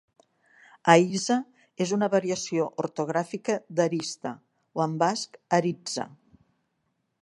Aiza 0.93 1.35
és 1.85 1.93
una 1.99 2.09
variació 2.15 2.67
ortogràfica 2.85 3.61
d'Arista, 3.81 4.35
o 4.79 4.87
en 4.89 5.01
basc, 5.07 5.43
Aritza. 5.61 6.13